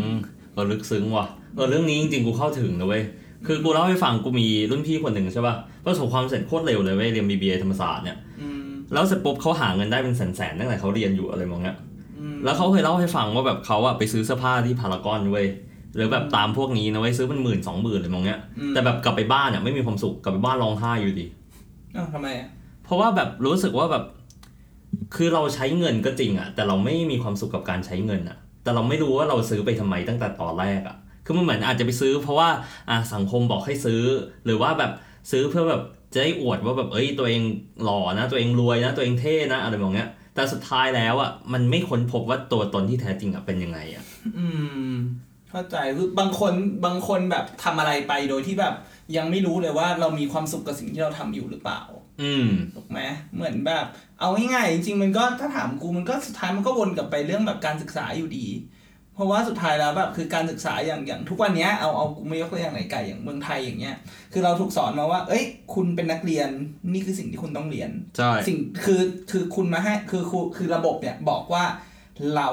[0.10, 0.14] ม
[0.56, 1.26] ก็ลึกซึ้งว่ะ
[1.56, 3.04] เออเรื่องนี้จริงๆกูเข้าถึงนะเว้ย
[3.46, 11.78] คือกูเล่าให้ฟังกูมีรุ่นพี่คนหนึ่งใช่ป่ะ ประสบความสำเร็จโคตรเร็วเลยเว้ยเรียน BBA ธรรมศาสตร์เนี่ยอืมแล้วเสร็จปุ๊บเขาหาเงินได้เป็นแสนๆตั้งแต่เขาเรียนอยู่อะไรมองเงี้ย
[12.20, 15.48] อืมแล้วเขาเคยเล่าให้ฟังว่าแบบเขาอะไปซื้อเสื้อผ้าที่พารากอนเว้ย
[15.96, 21.28] หรือแบบตามพวกนี้นะเว้ยซื้อเป็นหมื่นสองหมื่นอะไรมองเงี้ยอืมแต่แบบกลับไปบ้านอะไม่มีความสุขกลับไปบ้านร้องไห้อยู่ดี
[21.96, 22.48] อ้าวทำไมอะ
[22.84, 24.04] เพราะว่าแบบรู้สึกว่าแบบ
[25.16, 32.50] คือเราใช้เงินก็จริงอะแต่เราไม่มีความสุขกับการใช้เงินอะแต่เราไม่รู้ว่าเราซื้อไปทำไมตั้งแต่ตอนแรกอะคือมันเหมือนอาจจะไปซื้อ เพราะว่า
[32.90, 34.04] อะสังคมบอกให้ซื้อ
[34.46, 34.92] หรือว่าแบบ
[35.32, 37.42] ซื้อเพื่อแบบจะได้อวดว่าแบบเอ้ยตัวเอง
[37.84, 44.04] หล่อนะ ตัวเองรวยนะ ตัวเองเท่นะอะไรแบบเนี้ย แต่สุดท้ายแล้วอะมันไม่ค้นพบว่าตัวตนที่แท้จริงอะเป็นยังไงอะ
[44.38, 44.48] อื
[44.90, 44.92] ม
[45.50, 46.54] เข้าใจคือบางคน
[46.86, 48.74] บางคนแบบทำอะไรไปโดยที่แบบ
[49.18, 51.82] ยังไม่รู้เลยว่าเรามีความสุขกับสิ่งที่เราทำอยู่หรือเปล่า
[52.22, 53.00] อืมถูกไหม
[53.36, 53.86] เหมือนแบบ
[54.20, 58.48] เอาง่ายๆจริงๆมันก็ถ้าถามกูมันก็สุดท้ายมันก็วนกลับไปเรื่องแบบการศึกษาอยู่ดี
[59.20, 63.96] เพราะว่าสุดท้ายแล้วแบบคือการศึกษาอย่างอย่างทุกวันเนี้ยเอาเอากูไม่ยกตัวอย่างไหนไกลอย่างเมืองไทยอย่างเงี้ย
[64.34, 66.50] คือเราถูกสอนมาว่า เอ้ย คุณเป็นนักเรียน
[66.94, 69.02] นี่คือสิ่งที่คุณต้องเรียนใช่สิ่งคือ
[69.32, 71.64] คือคุณมาให้คือคือคือระบบเนี่ยบอกว่า
[72.36, 72.50] เรา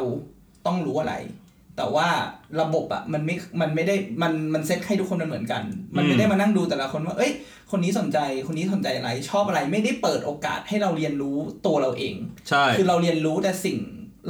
[0.67, 1.15] ต้องรู้อะไร
[1.77, 2.09] แต่ว่า
[2.61, 5.63] ระบบอะมันไม่มันไม่ได้มันมันเซตให้ทุกคนมันเหมือนกัน
[5.97, 7.33] มันไม่ได้มานั่งดูแต่ละคนว่า เอ้ย
[7.71, 12.15] คนนี้สนใจคนนี้สนใจอะไรชอบอะไรไม่ได้เปิดโอกาสให้เราเรียนรู้ตัวเราเอง
[12.49, 13.79] ใช่คือเราเรียนรู้แต่สิ่ง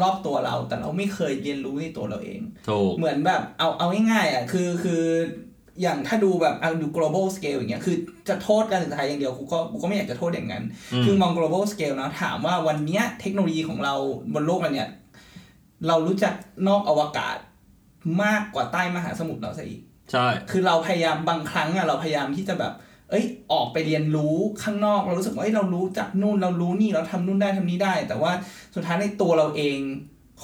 [0.03, 5.03] รอบตัวเรา แต่เราไม่เคยเรียนรู้ในตัวเราเองถูกเหมือนแบบเอาเอาง่ายๆอะคือคือ
[5.83, 7.97] อย่างถ้าดูแบบเอาดู global scale อย่างเงี้ยคือ
[8.29, 13.95] จะโทษการศึกษาอย่างเดียวกูก็กูก็ไม่อยากจะโทษอย่างนั้นอืมคือมอง global scale นะถามว่าวันเนี้ยเทคโนโลยีของเรา
[14.35, 14.89] บนโลกเราเนี่ย
[15.87, 16.35] เรารู้จัก
[16.69, 17.39] นอกอวกาศ
[18.23, 19.81] มากกว่าใต้มหาสมุทรเราซะอีก
[20.13, 22.73] ใช่ คือเราพยายามบางครั้งอะเราพยายามที่จะแบบ
[23.11, 28.33] เอ้ยออกไปเรียนรู้ข้างนอก เรารู้สึกว่าเอ้ยเรารู้จักนู่นเรารู้นี่เราทำนู่นได้ทำนี้ได้ แต่ว่า
[28.75, 29.79] สุดท้ายในตัวเราเอง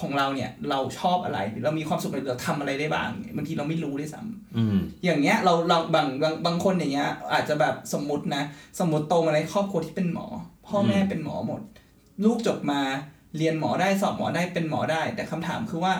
[0.00, 8.42] ของเราเนี่ยเราชอบอะไรหรือเรามีความสุขอะไรเราทำอะไรได้บ้างบางทีเราไม่รู้ด้วยซ้ำอืมอย่างเงี้ยเราเราบางบางบางคนอย่างเงี้ย อาจจะแบบสมมตินะ
[8.80, 10.26] สมมติโตมาในครอบครัวที่เป็นหมอ
[10.66, 11.60] พ่อแม่เป็นหมอหมด
[12.24, 12.80] ลูกจบมา
[13.36, 15.94] เรียนหมอได้สอบหมอได้เป็นหมอได้ แต่คำถามคือว่า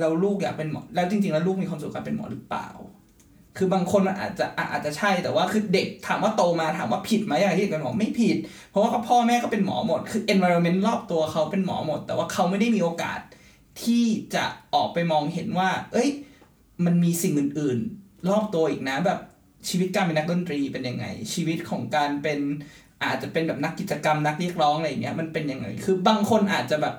[0.00, 2.68] เราลูกอยากเป็นหมอ แล้วจริง ๆ แล้วลูกมีความสุขกับเป็นหมอหรือเปล่า
[3.56, 8.36] คือบางคนมันอาจจะอาจจะใช่แต่ว่าคือเด็กถามว่าโตมาถามว่าผิดไหมอย่างที่กเป็นหมอไม่ผิด
[8.70, 13.20] เพราะว่าพ่อแม่ก็เป็นหมอหมด คือ environment รอบตัวเขาเป็นหมอหมด แต่ว่าเขาไม่ได้มีโอกาส
[13.82, 16.10] ที่จะออกไปมองเห็นว่า เอ้ย
[16.84, 19.20] มันมีสิ่งอื่น ๆ รอบตัวอีกนะแบบ
[19.68, 22.40] ชีวิตการเป็นนักดนตรีเป็นยังไง ชีวิตของการเป็น
[23.04, 26.94] อาจจะเป็นแบบนักกิจกรรมนักเรียกร้องอะไรอย่างเงี้ยมันเป็นยังไง คือบางคนอาจจะแบบ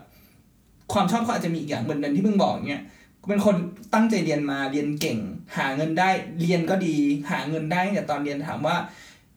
[0.94, 2.84] ความชอบเขาอาจจะมีอีกอย่างเหมือนที่มึงบอกเงี้ย
[3.28, 3.56] เป็นคน
[3.94, 5.20] ตั้งใจเรียนมาเรียนเก่ง
[5.58, 6.10] หาเงินได้
[6.42, 6.96] เรียนก็ดี
[7.32, 8.76] หาเงินได้แต่ตอนเรียนถามว่า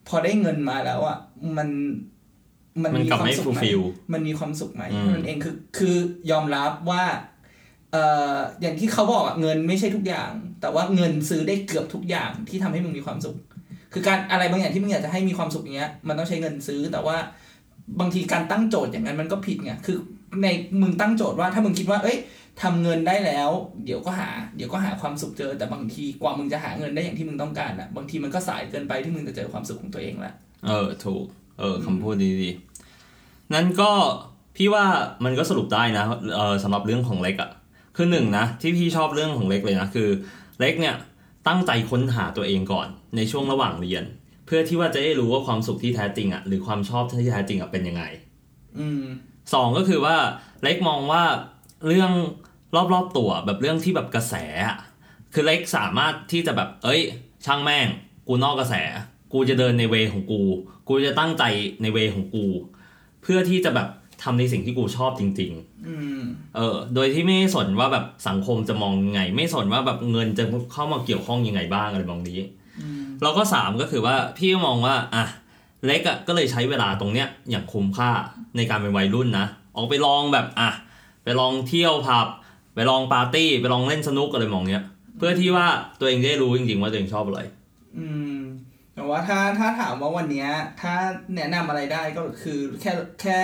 [0.09, 1.19] พอได้เงินมาแล้วอะ
[1.57, 1.69] มัน
[2.83, 3.81] มันกลับควาไม่สุขฟูลไหมฟิล
[4.13, 5.97] มันมีความสุขไหมอืมนั่นเองคือคือ
[6.31, 7.05] ยอมรับว่า
[7.93, 13.37] เอ่ออย่างที่เขาบอกอะเงินไม่ใช่ทุกอย่าง แต่ว่าเงินซื้อได้เกือบทุกอย่างที่ทำให้มึงมีความสุข
[13.93, 17.17] คือการอะไรบางอย่างที่มึงอยากจะให้มีความสุขอย่างเงี้ย มันต้องใช้เงินซื้อแต่ว่า
[18.01, 19.97] บางทีการตั้งโจทย์อย่างนั้นมันก็ผิดไงคือ
[20.43, 20.47] ใน
[20.81, 22.19] มึงตั้งโจทย์ว่าถ้ามึงคิดว่า เอ้ย
[22.63, 23.51] ทำเงินได้แล้ว
[23.85, 30.33] เดี๋ยวก็หา เดี๋ยวก็หาความสุขเจอแต่บางทีกว่ามึงจะหาเงินได้อย่างที่มึงต้องการอะบางทีมันก็สายเกินไปที่มึงจะเจอความสุขของตัวเองละ
[30.67, 31.25] เออถูก
[31.59, 33.91] เออคำพูดดีดีๆนั้นก็
[34.57, 34.85] พี่ว่า
[35.25, 37.51] มันก็สรุปได้นะเออสำหรับเรื่องของเล็กอะ่ะ
[37.97, 40.09] คือหนึ่งนะที่พี่ชอบเรื่องของเล็กเลยนะคือ
[40.61, 40.95] เล็กเนี่ย
[41.49, 44.05] ตั้งใจค้นหาตัวเองก่อนในช่วงระหว่างเรียน
[44.47, 48.03] เพื่อที่ว่าจะได้รู้ว่าความสุขที่แท้จริงอะ่ะหรือความชอบที่แท้จริงอะ่ะเป็นยังไง
[48.79, 49.03] อืม
[49.55, 50.17] สองก็คือว่า
[50.63, 51.23] เล็กมองว่า
[51.87, 52.13] เรื่อง
[52.93, 54.35] รอบๆตัวแบบเรื่องที่แบบกระแส
[54.69, 54.79] อะ
[55.33, 57.01] คือเล็กสามารถที่จะแบบ เอ้ย
[57.47, 57.87] ช่างแม่ง
[58.27, 58.75] กูนอกกระแส
[59.33, 60.43] กูจะเดินในเวของกู
[60.89, 61.45] กูจะตั้งใจ
[61.83, 62.47] ในเวของกู
[63.23, 63.89] เพื่อที่จะแบบ
[64.23, 65.53] ทำในสิ่งที่กูชอบจริง
[65.89, 72.41] อืมๆเออ โดยที่ไม่สนว่าแบบสังคมจะมองยังไง ไม่สนว่าแบบเงินจะเข้ามาเกี่ยวข้องยังไงบ้างอะไรบางนี้
[73.23, 75.25] แล้วก็สามก็คือว่าพี่ก็มองว่าอะ
[75.87, 78.11] เล็กอะก็เลยใช้เวลาตรงเนี้ยอย่างคุ้มค่า
[78.57, 80.71] ในการเป็นวัยรุ่นนะ ออกไปลองแบบอะ
[81.25, 82.27] ไปลองเที่ยวผับ
[82.79, 84.85] ไปลองปาร์ตี้ไปลองเล่นสนุกอะไรมองเนี้ย
[85.19, 85.67] เพื่อที่ว่า
[86.01, 87.41] ตัวเองได้รู้จริงๆว่าตัวเองชอบอะไร
[87.99, 88.39] อืม
[88.95, 90.95] แต่ว่าถ้าถ้าถามว่าวันเนี้ยถ้า
[91.37, 93.41] แนะนำอะไรได้ก็คือแค่แค่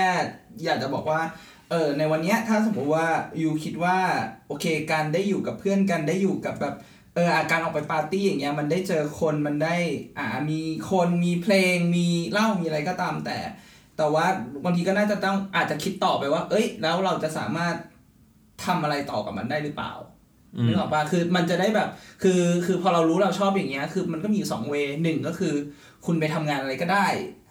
[0.65, 1.21] อยากจะบอกว่า
[1.71, 3.07] เออในวันเนี้ยถ้าสมมติว่า
[3.43, 3.97] ยูคิดว่า
[4.49, 6.75] โอเคการได้อยู่กับเพื่อนกันได้อยู่กับแบบ
[7.15, 9.77] เอออาการออกไปปาร์ตี้อย่างเงี้ยมันได้เจอคนมันได้
[10.19, 13.39] อ่ามีคนมีเพลงมีเหล้ามีอะไรก็ตามแต่
[13.97, 14.27] แต่ว่า
[14.65, 17.75] บางทีก็น่าจะต้องอาจจะคิดต่อไปว่า เอ้ย แล้วเราจะสามารถ
[18.67, 19.93] ทำอะไรต่อกับมันได้หรือเปล่า
[20.57, 21.89] อืมนึกออกปะคือมันจะได้แบบ
[22.23, 25.55] คือคือพอเรารู้เราชอบอย่างเงี้ย คือมันก็มีอยู่สองเวหนึ่งก็คือ
[26.07, 27.07] คุณไปทำงานอะไรก็ได้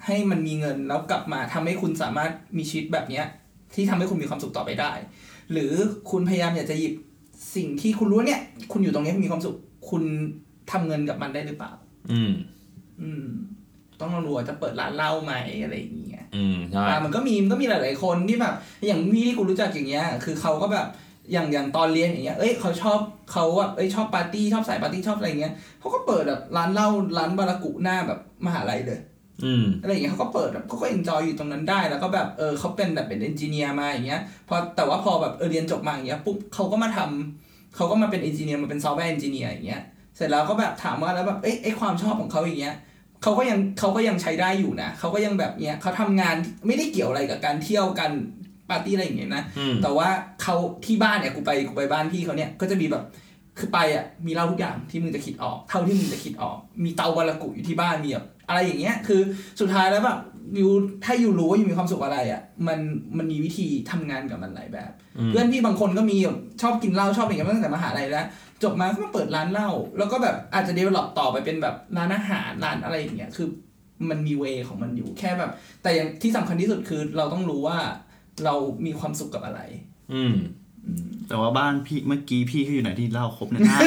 [0.06, 3.26] ให้มันมีเงินแล้วกลับมาทำให้คุณสามารถมีชีวิตแบบเนี้ย
[3.74, 4.92] ที่ทำให้คุณมีความสุขต่อไปได้
[5.52, 5.74] หรือ
[6.12, 6.94] คุณพยายามอยากจะหยิบ
[7.56, 9.56] สิ่งที่คุณรู้ว่าเนี่ย คุณอยู่ตรงเนี้ยคุณมีความสุข
[9.90, 10.04] คุณ
[10.72, 11.72] ทำเงินกับมันได้หรือเปล่า
[12.12, 12.34] อืม
[13.02, 13.26] อืม
[14.00, 16.03] ต้องลองดูว่าจะเปิดร้านเหล้าไหมอะไรอย่างเงี้ย
[16.36, 18.54] อืมใช่อ่ามันก็มีมันก็มีหลาย ๆ คนที่แบบ
[18.88, 20.88] อย่างพี่ที่กูรู้จักอย่างเงี้ย คือเขาก็แบบ
[21.32, 23.00] อย่างอย่างตอนเรียนอย่างเงี้ย เอ้ยเขาชอบ
[23.32, 29.00] เขาแบบเอ้ยชอบปาร์ตี้ชอบสายปาร์ตี้ชอบอะไรเงี้ยเขาก็เปิดแบบร้านเหล้าร้านบารากุหน้าแบบมหาลัยเลย
[29.44, 39.82] อืมอะไรอย่างเงี้ยเขาก็เปิดแบบเขาก็ enjoy อยู่ตรงนั้นได้แล้วก็แบบเออเขาเป็นแบบเป็น engineer มาอย่างเงี้ยพอแต่ว่าพอแบบเออเรียนจบมาอย่างเงี้ยปุ๊บเขาก็มาทำเขาก็มาเป็น engineer มาเป็น software engineer อย่างเงี้ย
[40.16, 42.76] เสร็จแล้วก็แบบถามว่าแล้วแบบเอ้ยไอ้ความชอบของเขาอย่างเงี้ย
[43.24, 46.36] เขาก็ยังเขาก็ยังใช้ได้อยู่นะเขาก็ยังแบบเนี้ยเขาทำงาน
[46.68, 48.12] ไม่ได้เกี่ยวอะไรกับการเที่ยวการ
[48.70, 50.10] ปาร์ตี้อะไรอย่างเงี้ยนะอืมแต่ว่า
[50.42, 50.56] เขา
[50.86, 53.04] ที่บ้านเนี่ยกูไปกูไปบ้านพี่เขาเนี่ยก็จะมีแบบ
[53.60, 59.22] คือไปอะมีเหล้าทุกอย่างที่มึงจะคิดออก เท่าที่มึงจะคิดออก มีเตาบารากุอยู่ที่บ้านมีแบบ อะไรอย่างเงี้ยคือ
[59.60, 60.20] สุดท้ายแล้วแบบ
[60.60, 60.68] ยู
[61.06, 62.80] ถ้ายูรู้ว่ายูมีความสุขอะไรอะมัน
[63.18, 68.28] มันมีวิธีทำงานกับมันหลายแบบอืมเพื่อนพี่บางคนก็มีแบบชอบกินเหล้าชอบอะไรอย่างเงี้ยมาตั้งแต่มหาลัยแล้ว
[68.64, 73.48] จบมาก็มาเปิดร้านเหล้าแล้วก็แบบอาจจะ develop ต่อไปเป็นแบบร้านอาหารร้านอะไรอย่างเงี้ยคือ
[74.10, 75.52] มันมีเวของมันอยู่แค่แบบ
[75.84, 77.78] แต่อย่างที่สำคัญที่สุดคือเราต้องรู้ว่า
[78.46, 79.62] เรามีความสุขกับอะไร
[80.14, 80.36] อืม
[81.30, 83.80] แต่ว่าบ้านพี่เมื่อกี้พี่เขาอยู่ไหนที่เล่าครบเนี่ยน่า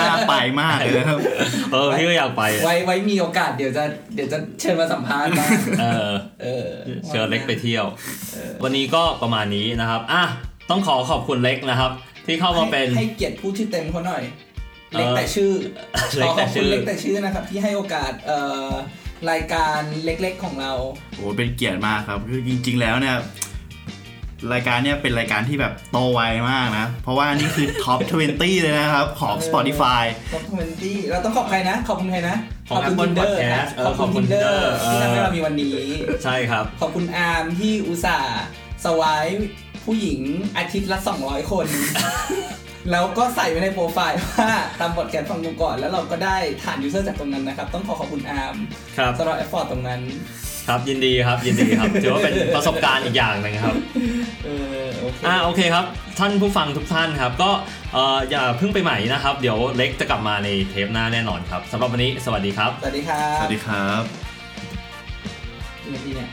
[0.00, 1.18] น่าไปมากเลยนะครับ
[1.72, 6.12] เออพี่ก็อยากไป ไว้ไว้มีโอกาสเดี๋ยวจะเดี๋ยวจะเชิญมาสัมภาษณ์บ้างเออ
[6.42, 6.68] เออ
[7.06, 7.84] เชิญเล็กไปเที่ยว
[8.64, 10.22] วันนี้ก็ประมาณนี้นะครับอะ
[10.70, 11.90] ต้องขอขอบคุณเล็กนะครับ
[12.26, 14.22] ที่เข้ามาเป็นให้ให้เกียรติพูดชื่อเต็มเขาหน่อย
[14.92, 15.50] เอ่อเล็กแต่ชื่อ
[16.18, 18.70] เล็ขกอขแต่อบคุชื่ณอเล็กแต่ชื่อนะครับ ที่ให้โอกาสเอ่อ
[19.30, 20.72] รายการเล็กๆของเรา
[21.16, 23.16] โอ้เป็นเกียรติมากครับคือจริง ๆ แล้วเนี่ย
[24.52, 27.98] รายการเนี่ยเป็นรายการที่แบบโตไวมากนะ เพราะว่านี่คือ top
[28.30, 32.36] 20 เลยนะครับ ของ Spotify ขอบคุณที่เราต้องขอบใครนะ ขอบคุณใครนะ
[32.68, 35.76] ของขอบคุณ Apple Tinder Podcast เออขอบคุณขอบคุณ Tinder Tinder ที่ทำให้เออเรามีวันนี้
[36.24, 38.42] ใช่ครับ ขอบคุณอาร์มที่อุตส่าห์
[38.84, 39.26] swipe
[39.84, 40.20] ผู้หญิง
[40.56, 41.66] อาทิตย์ละ 200 คน
[42.90, 44.50] แล้วก็ใส่ไว้ในโปรไฟล์ว่า
[44.80, 48.54] ตามบทแคสฟังดูก่อน แล้วเราก็ได้ฐาน user จากตรงนั้นนะครับ ต้องขอขอบคุณอาร์ม
[48.98, 50.00] ครับสำหรับ effort ตรงนั้น
[50.68, 53.76] ครับยินดีครับยินดีครับถือว่าเป็นประสบการณ์อีกอย่างหนึ่งครับ
[54.44, 54.48] เอ
[54.86, 55.84] อโอเคอ่าโอเคครับ
[56.18, 57.50] ท่านผู้ฟังทุกท่านครับ ก็
[57.92, 64.02] เอ่ออย่าเพิ่งไปใหม่นะครับ เดี๋ยวเล็กจะกลับมาในเทปหน้าแน่นอนครับสำหรับวันนี้สวัสดีครับ สวัสดีครับ สวัสดีครับ
[65.82, 66.28] กี่นาทีเนี่ย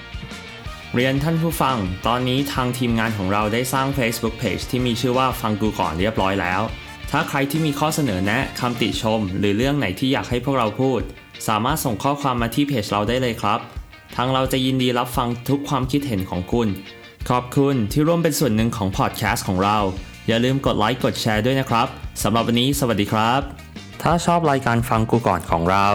[0.96, 6.62] เรียนท่านผู้ฟัง ตอนนี้ทางทีมงานของเราได้สร้าง Facebook Page ที่มีชื่อว่าฟังกูก่อนเรียบร้อยแล้ว
[7.12, 11.02] ถ้าใครที่มีข้อเสนอแนะคำติชม หรือเรื่องไหนที่อยากให้พวกเราพูด
[11.48, 13.60] สามารถส่งข้อความมาที่เพจเราได้เลยครับ
[14.20, 16.68] ทางเราจะยินดีรับฟังทุกความคิดเห็นของคุณ
[17.30, 19.78] ขอบคุณที่ร่วมเป็นส่วนหนึ่งของพอดแคสต์ของเรา
[20.28, 21.88] อย่าลืมกดไลค์กดแชร์ด้วยนะครับ
[22.24, 23.42] สำหรับวันนี้สวัสดีครับ
[24.02, 25.88] ถ้าชอบรายการฟังกูก่อนของเรา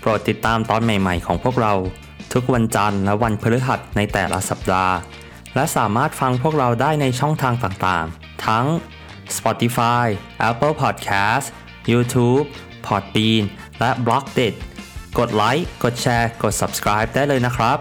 [0.00, 1.74] โปรดติดตามตอนใหม่ ๆ ของพวกเรา
[2.32, 4.94] ทุกวันจันทร์และวันพฤหัสในแต่ละสัปดาห์
[5.54, 8.66] และสามารถฟังพวกเราได้ในช่องทางต่างๆ ทั้ง
[9.36, 10.06] Spotify,
[10.48, 11.46] Apple Podcast,
[11.90, 12.46] YouTube,
[12.86, 13.42] Podbean
[13.80, 14.54] และ b l o g d i t
[15.18, 17.78] กดไลค์ กดแชร์ กด subscribe ได้เลยนะครับ